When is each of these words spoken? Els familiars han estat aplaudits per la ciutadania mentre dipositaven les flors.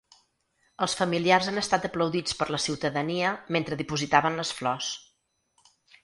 Els 0.83 0.95
familiars 0.99 1.49
han 1.51 1.61
estat 1.61 1.83
aplaudits 1.89 2.37
per 2.39 2.47
la 2.55 2.59
ciutadania 2.63 3.33
mentre 3.57 3.77
dipositaven 3.81 4.39
les 4.41 4.53
flors. 4.61 4.89